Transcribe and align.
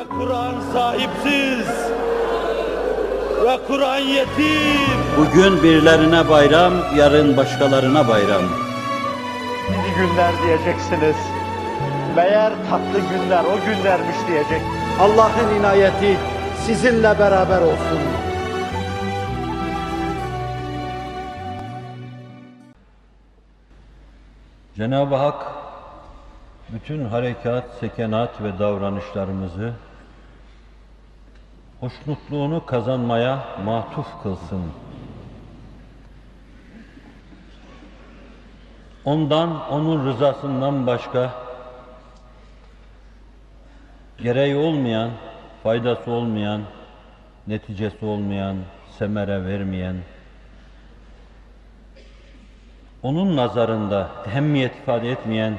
Ve 0.00 0.08
Kur'an 0.08 0.54
sahipsiz. 0.72 1.68
Ve 3.44 3.58
Kur'an 3.66 3.98
yetim. 3.98 5.00
Bugün 5.18 5.62
birilerine 5.62 6.28
bayram, 6.28 6.72
yarın 6.96 7.36
başkalarına 7.36 8.08
bayram. 8.08 8.42
İyi 9.68 9.94
günler 9.96 10.32
diyeceksiniz. 10.42 11.16
Meğer 12.16 12.52
tatlı 12.70 13.00
günler 13.10 13.44
o 13.44 13.66
günlermiş 13.66 14.16
diyecek. 14.28 14.62
Allah'ın 15.00 15.58
inayeti 15.58 16.16
sizinle 16.66 17.18
beraber 17.18 17.62
olsun. 17.62 17.98
Cenab-ı 24.76 25.14
Hak 25.14 25.46
bütün 26.68 27.04
harekat, 27.04 27.64
sekenat 27.80 28.42
ve 28.42 28.58
davranışlarımızı 28.58 29.72
hoşnutluğunu 31.80 32.66
kazanmaya 32.66 33.44
matuf 33.64 34.22
kılsın. 34.22 34.62
Ondan, 39.04 39.70
onun 39.70 40.06
rızasından 40.06 40.86
başka 40.86 41.30
gereği 44.18 44.56
olmayan, 44.56 45.10
faydası 45.62 46.10
olmayan, 46.10 46.62
neticesi 47.46 48.04
olmayan, 48.04 48.56
semere 48.98 49.44
vermeyen, 49.44 49.96
onun 53.02 53.36
nazarında 53.36 54.08
ehemmiyet 54.26 54.76
ifade 54.76 55.10
etmeyen, 55.10 55.58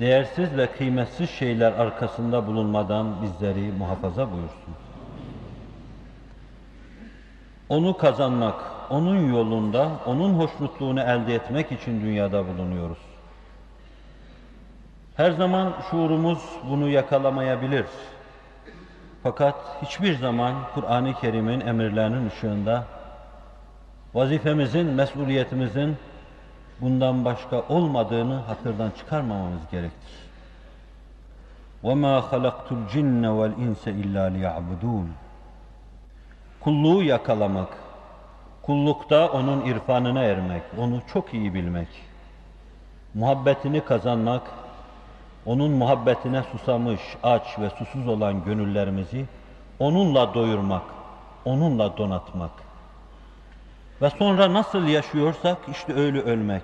değersiz 0.00 0.56
ve 0.56 0.66
kıymetsiz 0.66 1.30
şeyler 1.30 1.72
arkasında 1.72 2.46
bulunmadan 2.46 3.22
bizleri 3.22 3.72
muhafaza 3.78 4.32
buyursun. 4.32 4.74
Onu 7.68 7.96
kazanmak, 7.96 8.54
onun 8.90 9.28
yolunda, 9.32 9.90
onun 10.06 10.34
hoşnutluğunu 10.34 11.00
elde 11.00 11.34
etmek 11.34 11.72
için 11.72 12.00
dünyada 12.00 12.46
bulunuyoruz. 12.48 12.98
Her 15.16 15.30
zaman 15.30 15.72
şuurumuz 15.90 16.38
bunu 16.70 16.88
yakalamayabilir. 16.88 17.86
Fakat 19.22 19.54
hiçbir 19.82 20.18
zaman 20.18 20.54
Kur'an-ı 20.74 21.14
Kerim'in 21.14 21.60
emirlerinin 21.60 22.28
ışığında 22.28 22.84
vazifemizin, 24.14 24.86
mesuliyetimizin 24.86 25.96
bundan 26.81 27.25
başka 27.25 27.61
olmadığını 27.69 28.35
hatırdan 28.35 28.91
çıkarmamamız 28.97 29.61
gerektir. 29.71 30.13
وَمَا 31.83 32.19
خَلَقْتُ 32.19 32.67
الْجِنَّ 32.71 33.23
وَالْاِنْسَ 33.25 33.83
اِلَّا 34.01 34.23
لِيَعْبُدُونَ 34.35 35.07
Kulluğu 36.59 37.03
yakalamak, 37.03 37.67
kullukta 38.61 39.27
onun 39.31 39.65
irfanına 39.65 40.23
ermek, 40.23 40.63
onu 40.77 41.01
çok 41.13 41.33
iyi 41.33 41.53
bilmek, 41.53 41.87
muhabbetini 43.13 43.81
kazanmak, 43.81 44.41
onun 45.45 45.71
muhabbetine 45.71 46.43
susamış, 46.43 47.01
aç 47.23 47.59
ve 47.59 47.69
susuz 47.69 48.07
olan 48.07 48.43
gönüllerimizi 48.43 49.25
onunla 49.79 50.33
doyurmak, 50.33 50.83
onunla 51.45 51.97
donatmak. 51.97 52.51
Ve 54.04 54.10
sonra 54.10 54.52
nasıl 54.52 54.86
yaşıyorsak 54.86 55.58
işte 55.70 55.94
öyle 55.94 56.20
ölmek. 56.20 56.62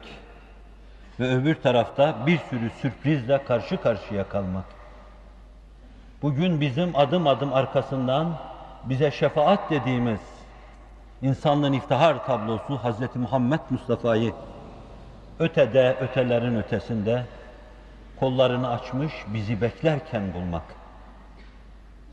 Ve 1.21 1.35
öbür 1.35 1.55
tarafta 1.55 2.27
bir 2.27 2.39
sürü 2.39 2.71
sürprizle 2.71 3.45
karşı 3.45 3.83
karşıya 3.83 4.29
kalmak. 4.29 4.65
Bugün 6.23 6.61
bizim 6.61 6.97
adım 6.97 7.27
adım 7.27 7.53
arkasından 7.53 8.39
bize 8.85 9.11
şefaat 9.11 9.71
dediğimiz 9.71 10.21
insanlığın 11.23 11.73
iftihar 11.73 12.27
tablosu 12.27 12.79
Hz. 12.79 13.17
Muhammed 13.17 13.61
Mustafa'yı 13.71 14.33
ötede, 15.39 15.97
ötelerin 16.01 16.57
ötesinde 16.57 17.25
kollarını 18.21 18.71
açmış 18.71 19.13
bizi 19.27 19.61
beklerken 19.61 20.35
bulmak. 20.35 20.65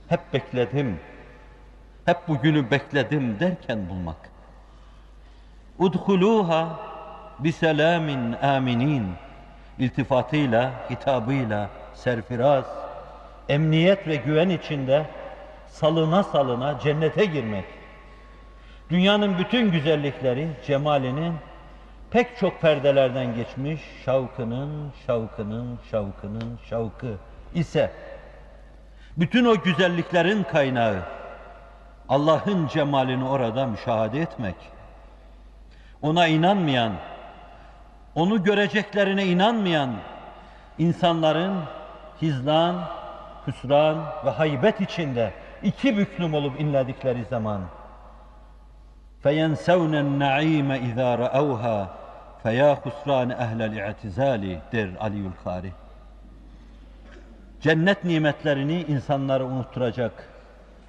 Hep 0.10 0.34
bekledim, 0.34 1.00
hep 2.06 2.28
bugünü 2.28 2.72
bekledim 2.72 3.40
derken 3.40 3.90
bulmak. 3.90 4.37
Udhuluha 5.80 6.80
biselamin 7.40 8.34
aminin 8.34 9.08
iltifatıyla, 9.80 10.72
hitabıyla, 10.90 11.70
serfiraz, 11.94 12.66
emniyet 13.50 14.08
ve 14.08 14.16
güven 14.16 14.50
içinde 14.50 15.06
salına 15.68 16.24
salına 16.24 16.80
cennete 16.80 17.26
girmek. 17.26 17.66
Dünyanın 18.90 19.38
bütün 19.38 19.72
güzellikleri, 19.72 20.48
cemalinin 20.68 21.34
pek 22.12 22.38
çok 22.38 22.62
perdelerden 22.62 23.36
geçmiş 23.36 23.82
şavkının, 24.06 24.94
şavkının, 25.08 25.80
şavkının 25.92 26.60
şavkı 26.70 27.18
ise 27.56 27.92
bütün 29.18 29.46
o 29.46 29.62
güzelliklerin 29.62 30.44
kaynağı 30.44 31.00
Allah'ın 32.10 32.68
cemalini 32.68 33.26
orada 33.26 33.68
müşahede 33.68 34.22
etmek 34.22 34.77
Ona 36.03 36.27
inanmayan, 36.27 36.93
onu 38.15 38.45
göreceklerine 38.45 39.27
inanmayan 39.27 39.91
insanların 40.79 41.55
hizlan, 42.23 42.85
hüsran 43.47 43.97
ve 44.27 44.31
haybet 44.31 44.81
içinde 44.81 45.33
iki 45.63 45.99
büklüm 45.99 46.35
olup 46.35 46.61
inledikleri 46.61 47.25
zaman 47.25 47.61
فَيَنْسَوْنَ 49.25 49.95
النَّعِيمَ 50.07 50.69
اِذَا 50.89 51.09
رَأَوْهَا 51.25 51.79
فَيَا 52.43 52.71
خُسْرَانِ 52.83 53.29
اَهْلَ 53.45 53.61
الْاِعْتِزَالِ 53.71 54.59
der 54.73 54.89
Aliül 55.01 55.37
Kari. 55.45 55.73
Cennet 57.61 58.05
nimetlerini 58.05 58.83
insanlara 58.83 59.45
unutturacak, 59.45 60.13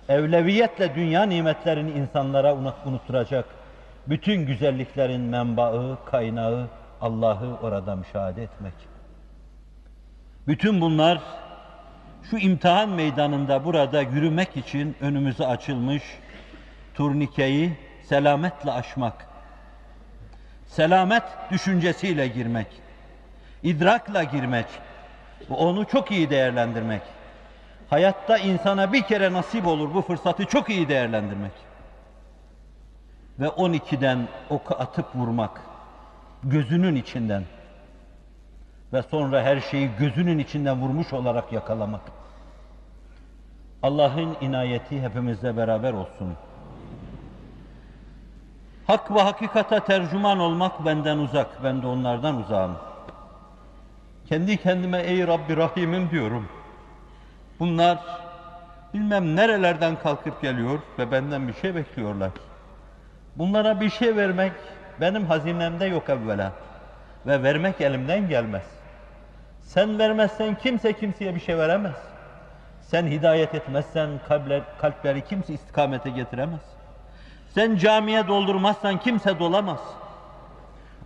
evleviyetle 0.10 0.96
dünya 0.96 1.24
nimetlerini 1.24 1.92
insanlara 1.92 2.56
unutturacak, 2.86 3.46
bütün 4.09 4.47
güzelliklerin 4.47 5.21
menbaı, 5.21 5.99
kaynağı 6.05 6.69
Allah'ı 7.01 7.57
orada 7.63 7.97
müşahede 7.97 8.43
etmek. 8.43 8.75
Bütün 10.47 10.81
bunlar 10.81 11.21
şu 12.31 12.37
imtihan 12.39 12.89
meydanında 12.89 13.65
burada 13.65 14.03
yürümek 14.03 14.57
için 14.57 14.97
önümüze 15.01 15.47
açılmış 15.47 16.03
turnikeyi 16.95 17.73
selametle 18.03 18.73
aşmak. 18.73 19.29
Selamet 20.67 21.23
düşüncesiyle 21.51 22.29
girmek. 22.29 22.67
idrakla 23.63 24.23
girmek. 24.23 24.67
Onu 25.51 25.85
çok 25.85 26.11
iyi 26.11 26.31
değerlendirmek. 26.31 27.03
Hayatta 27.91 28.39
insana 28.39 28.93
bir 28.93 29.03
kere 29.03 29.33
nasip 29.33 29.67
olur 29.67 29.95
bu 29.95 30.03
fırsatı 30.03 30.45
çok 30.45 30.71
iyi 30.71 30.89
değerlendirmek. 30.89 31.53
Ve 33.41 33.47
12'den 33.47 34.29
oku 34.51 34.75
atıp 34.75 35.17
vurmak. 35.17 35.61
Gözünün 36.43 36.97
içinden. 36.97 37.45
Ve 38.93 39.03
sonra 39.03 39.43
her 39.43 39.61
şeyi 39.61 39.91
gözünün 39.99 40.39
içinden 40.39 40.81
vurmuş 40.81 41.13
olarak 41.13 41.53
yakalamak. 41.53 42.01
Allah'ın 43.83 44.37
inayeti 44.41 45.03
hepimizle 45.03 45.57
beraber 45.57 45.93
olsun. 45.93 46.35
Hak 48.87 49.11
ve 49.11 49.23
hakikata 49.23 49.85
tercüman 49.85 50.39
olmak 50.39 50.85
benden 50.85 51.19
uzak, 51.19 51.65
ben 51.65 51.83
de 51.83 51.87
onlardan 51.87 52.37
uzağım. 52.37 52.77
Kendi 54.29 54.57
kendime 54.57 54.99
ey 54.99 55.27
Rabbi 55.27 55.57
Rahim'im 55.57 56.11
diyorum. 56.11 56.49
Bunlar 57.61 57.99
bilmem 58.95 59.37
nerelerden 59.37 59.99
kalkıp 59.99 60.43
geliyor 60.43 60.79
ve 60.99 61.11
benden 61.11 61.49
bir 61.49 61.55
şey 61.55 61.75
bekliyorlar. 61.75 62.31
Bunlara 63.39 63.81
bir 63.81 63.91
şey 63.91 64.17
vermek 64.17 64.53
benim 65.01 65.27
hazinemde 65.27 65.85
yok 65.85 66.11
evvela 66.11 66.53
ve 67.27 67.43
vermek 67.43 67.81
elimden 67.81 68.29
gelmez. 68.29 68.63
Sen 69.63 69.99
vermezsen 69.99 70.55
kimse 70.55 70.93
kimseye 70.93 71.35
bir 71.35 71.41
şey 71.41 71.59
veremez. 71.59 71.97
Sen 72.81 73.07
hidayet 73.07 73.55
etmezsen 73.55 74.11
kalpler, 74.29 74.63
kalpleri 74.79 75.25
kimse 75.25 75.53
istikamete 75.53 76.11
getiremez. 76.11 76.61
Sen 77.55 77.77
camiye 77.77 78.29
doldurmazsan 78.29 78.99
kimse 78.99 79.39
dolamaz. 79.39 79.81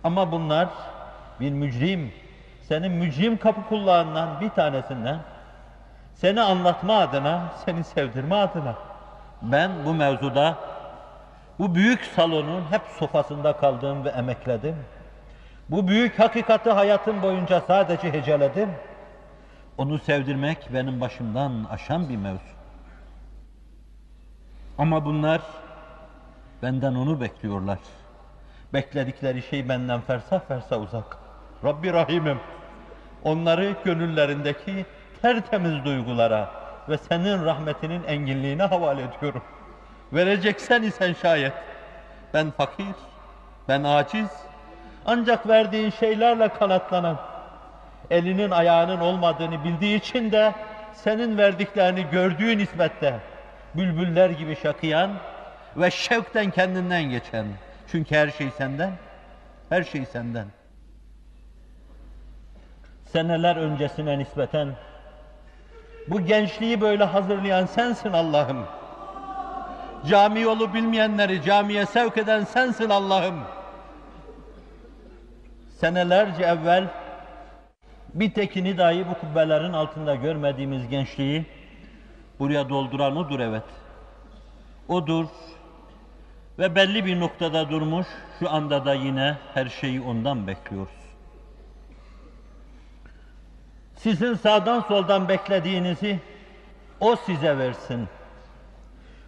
Ama 0.03 0.31
bunlar 0.31 0.69
bir 1.39 1.51
mücrim, 1.51 2.13
senin 2.61 2.91
mücrim 2.91 3.37
kapı 3.37 3.69
kulağından 3.69 4.41
bir 4.41 4.49
tanesinden 4.49 5.19
seni 6.15 6.41
anlatma 6.41 6.97
adına, 6.97 7.41
seni 7.65 7.83
sevdirme 7.83 8.35
adına 8.35 8.75
ben 9.41 9.71
bu 9.85 9.93
mevzuda 9.93 10.57
bu 11.59 11.75
büyük 11.75 12.03
salonun 12.03 12.63
hep 12.71 12.81
sofasında 12.99 13.57
kaldım 13.57 14.05
ve 14.05 14.09
emekledim. 14.09 14.75
Bu 15.69 15.87
büyük 15.87 16.19
hakikati 16.19 16.69
hayatım 16.69 17.21
boyunca 17.21 17.61
sadece 17.61 18.13
heceledim. 18.13 18.69
Onu 19.77 19.99
sevdirmek 19.99 20.69
benim 20.73 21.01
başımdan 21.01 21.65
aşan 21.69 22.09
bir 22.09 22.17
mevzu. 22.17 22.53
Ama 24.77 25.05
bunlar 25.05 25.41
benden 26.61 26.95
onu 26.95 27.21
bekliyorlar. 27.21 27.79
Bekledikleri 28.73 29.41
şey 29.41 29.69
benden 29.69 30.01
fersah 30.01 30.39
fersah 30.47 30.81
uzak. 30.81 31.17
Rabbi 31.63 31.93
Rahim'im 31.93 32.39
onları 33.23 33.75
gönüllerindeki 33.85 34.85
tertemiz 35.21 35.85
duygulara 35.85 36.51
ve 36.89 36.97
senin 36.97 37.45
rahmetinin 37.45 38.03
enginliğine 38.03 38.63
havale 38.63 39.01
ediyorum. 39.01 39.43
Vereceksen 40.13 40.83
isen 40.83 41.13
şayet. 41.13 41.53
Ben 42.33 42.51
fakir, 42.51 42.95
ben 43.67 43.83
aciz, 43.83 44.29
ancak 45.05 45.47
verdiğin 45.47 45.89
şeylerle 45.89 46.49
kanatlanan, 46.49 47.19
elinin 48.09 48.51
ayağının 48.51 48.99
olmadığını 48.99 49.63
bildiği 49.63 49.97
için 49.97 50.31
de 50.31 50.53
senin 50.93 51.37
verdiklerini 51.37 52.09
gördüğü 52.11 52.57
nispette 52.57 53.19
bülbüller 53.75 54.29
gibi 54.29 54.55
şakıyan 54.55 55.11
ve 55.77 55.91
şevkten 55.91 56.51
kendinden 56.51 57.03
geçen. 57.03 57.45
Çünkü 57.91 58.15
her 58.15 58.29
şey 58.29 58.51
senden, 58.51 58.91
her 59.69 59.83
şey 59.83 60.05
senden. 60.05 60.45
Seneler 63.05 63.55
öncesine 63.55 64.19
nispeten 64.19 64.69
bu 66.07 66.21
gençliği 66.21 66.81
böyle 66.81 67.03
hazırlayan 67.03 67.65
sensin 67.65 68.13
Allah'ım. 68.13 68.65
Cami 70.09 70.41
yolu 70.41 70.73
bilmeyenleri 70.73 71.41
camiye 71.41 71.85
sevk 71.85 72.17
eden 72.17 72.43
sensin 72.43 72.89
Allah'ım. 72.89 73.39
Senelerce 75.79 76.43
evvel 76.43 76.87
bir 78.13 78.33
tekini 78.33 78.77
dahi 78.77 79.05
bu 79.09 79.13
kubbelerin 79.13 79.73
altında 79.73 80.15
görmediğimiz 80.15 80.87
gençliği 80.87 81.45
buraya 82.39 82.69
dolduran 82.69 83.17
odur 83.17 83.39
evet. 83.39 83.63
Odur 84.87 85.25
ve 86.59 86.75
belli 86.75 87.05
bir 87.05 87.19
noktada 87.19 87.69
durmuş, 87.69 88.07
şu 88.39 88.49
anda 88.49 88.85
da 88.85 88.93
yine 88.93 89.37
her 89.53 89.65
şeyi 89.65 90.01
ondan 90.01 90.47
bekliyoruz. 90.47 91.03
Sizin 93.95 94.33
sağdan 94.33 94.79
soldan 94.79 95.29
beklediğinizi 95.29 96.19
o 96.99 97.15
size 97.15 97.57
versin. 97.57 98.07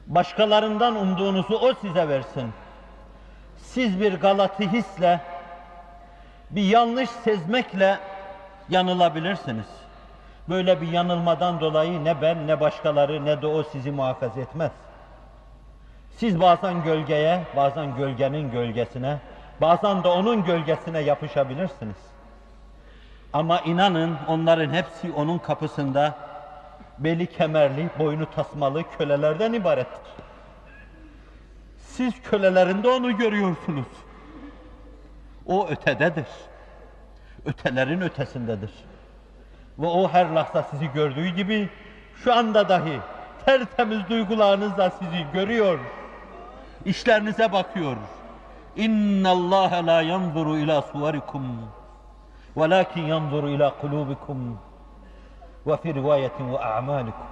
Başkalarından 0.08 0.96
umduğunuzu 0.96 1.56
o 1.56 1.74
size 1.74 2.10
versin. 2.10 2.54
Siz 3.58 4.00
bir 4.02 4.14
galatı 4.14 4.64
hisle, 4.64 5.20
bir 6.50 6.64
yanlış 6.64 7.10
sezmekle 7.10 8.00
yanılabilirsiniz. 8.70 9.66
Böyle 10.50 10.82
bir 10.82 10.88
yanılmadan 10.88 11.60
dolayı 11.60 12.04
ne 12.04 12.22
ben 12.22 12.48
ne 12.48 12.60
başkaları 12.60 13.26
ne 13.26 13.42
de 13.42 13.48
o 13.48 13.64
sizi 13.64 13.92
muhafaza 13.92 14.42
etmez. 14.42 14.72
Siz 16.18 16.42
bazen 16.42 16.84
gölgeye, 16.84 17.44
bazen 17.56 17.96
gölgenin 17.96 18.52
gölgesine, 18.52 19.18
bazen 19.62 20.04
de 20.04 20.08
onun 20.08 20.44
gölgesine 20.44 21.00
yapışabilirsiniz. 21.00 21.98
Ama 23.34 23.60
inanın 23.60 24.18
onların 24.28 24.74
hepsi 24.74 25.12
onun 25.12 25.38
kapısında 25.38 26.14
beli 27.00 27.28
kemerli, 27.28 27.90
boynu 28.00 28.26
tasmalı 28.36 28.84
kölelerden 28.98 29.54
ibarettir. 29.54 30.12
Siz 31.78 32.14
kölelerinde 32.22 32.88
onu 32.88 33.18
görüyorsunuz. 33.18 33.88
O 35.46 35.68
ötededir. 35.68 36.28
Ötelerin 37.46 38.02
ötesindedir. 38.02 38.72
Ve 39.80 39.86
o 39.86 40.10
her 40.10 40.30
lahza 40.30 40.64
sizi 40.64 40.92
gördüğü 40.94 41.28
gibi 41.28 41.70
şu 42.24 42.34
anda 42.34 42.70
dahi 42.70 43.00
tertemiz 43.46 44.10
duygularınızla 44.10 44.90
sizi 44.90 45.26
görüyor. 45.34 45.80
İşlerinize 46.86 47.52
bakıyor. 47.52 47.98
İnna 48.76 49.30
Allah 49.30 49.86
la 49.86 50.02
yanzuru 50.02 50.58
ila 50.58 50.82
suvarikum 50.82 51.70
velakin 52.58 53.02
yanzuru 53.02 53.50
ila 53.50 53.78
kulubikum 53.82 54.60
rivayetin 55.68 56.54
ve 56.54 56.60
a'malikum. 56.60 57.28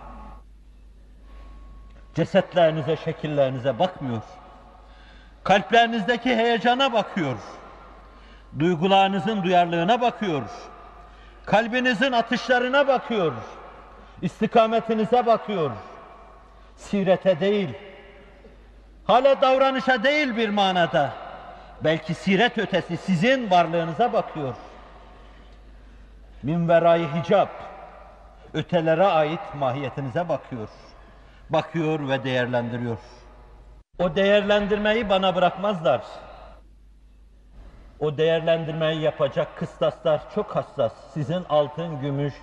Cesetlerinize, 2.16 2.98
şekillerinize 2.98 3.80
bakmıyor. 3.80 4.22
Kalplerinizdeki 5.44 6.36
heyecana 6.36 6.94
bakıyor. 6.94 7.36
Duygularınızın 8.60 9.44
duyarlılığına 9.44 10.02
bakıyor. 10.02 10.44
Kalbinizin 11.46 12.12
atışlarına 12.12 12.88
bakıyor. 12.88 13.34
İstikametinize 14.22 15.26
bakıyor. 15.26 15.72
Sirete 16.76 17.40
değil, 17.40 17.70
hala 19.06 19.42
davranışa 19.42 20.04
değil 20.04 20.38
bir 20.38 20.50
manada, 20.50 21.14
belki 21.84 22.14
siret 22.14 22.58
ötesi 22.58 22.98
sizin 22.98 23.52
varlığınıza 23.52 24.14
bakıyor. 24.14 24.56
Min 26.44 26.70
verayı 26.70 27.08
hicap, 27.08 27.50
ötelere 28.54 29.06
ait 29.06 29.56
mahiyetinize 29.56 30.30
bakıyor. 30.30 30.70
Bakıyor 31.50 32.10
ve 32.10 32.24
değerlendiriyor. 32.24 32.98
O 34.00 34.16
değerlendirmeyi 34.16 35.10
bana 35.10 35.36
bırakmazlar. 35.36 36.02
O 38.00 38.18
değerlendirmeyi 38.18 39.02
yapacak 39.02 39.58
kıstaslar 39.58 40.22
çok 40.36 40.56
hassas. 40.56 40.94
Sizin 41.14 41.44
altın, 41.50 42.02
gümüş, 42.02 42.34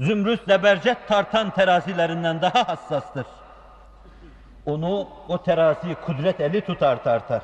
zümrüt, 0.00 0.48
lebercet 0.48 1.08
tartan 1.08 1.50
terazilerinden 1.50 2.42
daha 2.42 2.68
hassastır. 2.68 3.26
Onu, 4.66 5.08
o 5.28 5.42
teraziyi 5.42 5.94
kudret 5.94 6.40
eli 6.40 6.60
tutar 6.60 7.04
tartar. 7.04 7.42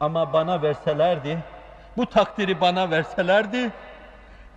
Ama 0.00 0.32
bana 0.32 0.62
verselerdi, 0.62 1.38
bu 1.96 2.06
takdiri 2.06 2.60
bana 2.60 2.90
verselerdi, 2.90 3.70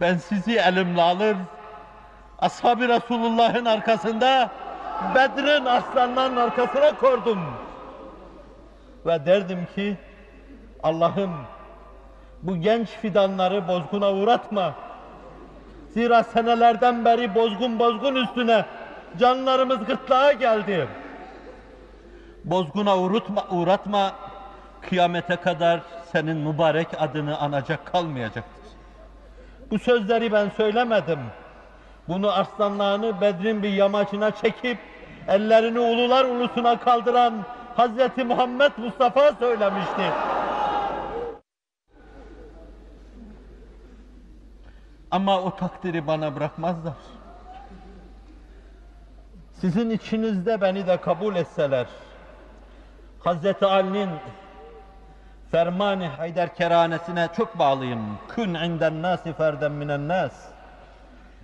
ben 0.01 0.17
sizi 0.17 0.57
elimle 0.57 1.01
alır, 1.01 1.37
ashab-ı 2.39 2.87
Resulullah'ın 2.87 3.65
arkasında, 3.65 4.49
Bedir'in 5.15 5.65
aslanlarının 5.65 6.37
arkasına 6.37 6.95
kordum. 6.97 7.39
Ve 9.05 9.25
derdim 9.25 9.67
ki, 9.75 9.97
Allah'ım 10.83 11.31
bu 12.43 12.57
genç 12.57 12.89
fidanları 12.89 13.67
bozguna 13.67 14.13
uğratma. 14.13 14.73
Zira 15.93 16.23
senelerden 16.23 17.05
beri 17.05 17.35
bozgun 17.35 17.79
bozgun 17.79 18.15
üstüne 18.15 18.65
canlarımız 19.19 19.85
gırtlağa 19.85 20.31
geldi. 20.31 20.87
Bozguna 22.43 22.97
uğratma, 22.97 23.47
uğratma, 23.51 24.11
kıyamete 24.81 25.35
kadar 25.35 25.79
senin 26.11 26.37
mübarek 26.37 26.87
adını 26.99 27.37
anacak 27.37 27.85
kalmayacaktır. 27.85 28.65
Bu 29.71 29.79
sözleri 29.79 30.31
ben 30.31 30.49
söylemedim. 30.49 31.19
Bunu 32.07 32.31
arslanlarını 32.31 33.21
Bedrin 33.21 33.63
bir 33.63 33.73
yamacına 33.73 34.31
çekip 34.31 34.77
ellerini 35.27 35.79
ulular 35.79 36.25
ulusuna 36.25 36.79
kaldıran 36.79 37.33
Hazreti 37.75 38.23
Muhammed 38.23 38.71
Mustafa 38.77 39.31
söylemişti. 39.39 40.11
Ama 45.11 45.41
o 45.41 45.55
takdiri 45.55 46.07
bana 46.07 46.35
bırakmazlar. 46.35 46.93
Sizin 49.51 49.89
içinizde 49.89 50.61
beni 50.61 50.87
de 50.87 50.97
kabul 51.01 51.35
etseler, 51.35 51.87
Hazreti 53.19 53.65
Ali'nin 53.65 54.09
fermanı 55.51 56.07
Haydar 56.07 56.55
keranesine 56.55 57.27
çok 57.37 57.59
bağlıyım. 57.59 58.19
Kün 58.35 58.53
inden 58.53 59.01
nasi 59.01 59.33
ferden 59.33 59.71
minen 59.71 60.07
nas. 60.07 60.54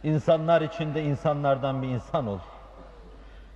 İnsanlar 0.03 0.61
içinde 0.61 1.03
insanlardan 1.03 1.81
bir 1.81 1.87
insan 1.87 2.27
ol. 2.27 2.39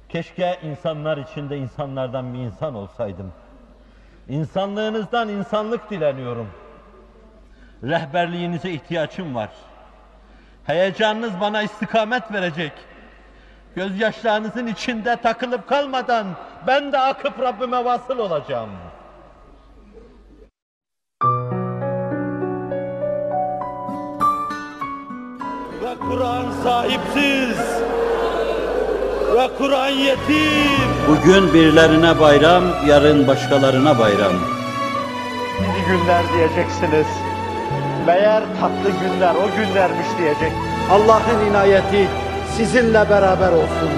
Keşke 0.10 0.60
insanlar 0.64 1.18
içinde 1.18 1.58
insanlardan 1.58 2.34
bir 2.34 2.40
insan 2.40 2.76
olsaydım. 2.76 3.34
İnsanlığınızdan 4.30 5.30
insanlık 5.30 5.90
dileniyorum. 5.90 6.48
Rehberliğinize 7.84 8.72
ihtiyacım 8.72 9.36
var. 9.36 9.50
Heyecanınız 10.66 11.32
bana 11.42 11.62
istikamet 11.62 12.34
verecek. 12.34 12.74
Gözyaşlarınızın 13.76 14.68
içinde 14.68 15.16
takılıp 15.16 15.70
kalmadan 15.70 16.28
ben 16.68 16.92
de 16.92 17.00
akıp 17.00 17.40
Rabbime 17.40 17.86
vasıl 17.86 18.18
olacağım. 18.18 18.70
Kur'an 26.10 26.46
sahipsiz 26.64 27.58
ve 29.36 29.50
Kur'an 29.58 29.90
yetim. 29.90 30.82
Bugün 31.08 31.54
birilerine 31.54 32.20
bayram, 32.20 32.64
yarın 32.88 33.28
başkalarına 33.28 34.00
bayram. 34.00 34.34
Gidi 35.60 35.88
günler 35.88 36.24
diyeceksiniz. 36.34 37.08
Meğer 38.08 38.44
tatlı 38.60 38.90
günler 38.90 39.36
o 39.36 39.58
günlermiş 39.58 40.08
diyecek. 40.18 40.52
Allah'ın 40.92 41.50
inayeti 41.50 42.08
sizinle 42.58 43.10
beraber 43.10 43.52
olsun. 43.52 43.90